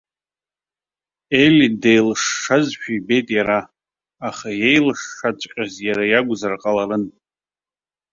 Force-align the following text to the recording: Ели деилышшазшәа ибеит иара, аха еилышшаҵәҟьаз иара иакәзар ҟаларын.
Ели 1.41 1.67
деилышшазшәа 1.81 2.91
ибеит 2.97 3.27
иара, 3.37 3.59
аха 4.27 4.47
еилышшаҵәҟьаз 4.71 5.73
иара 5.87 6.03
иакәзар 6.07 6.53
ҟаларын. 6.61 7.03